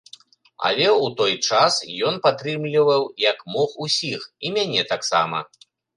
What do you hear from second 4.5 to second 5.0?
мяне